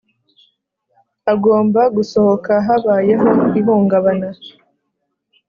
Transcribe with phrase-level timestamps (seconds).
[1.33, 4.29] agomba gusohoka habayeho ihungabana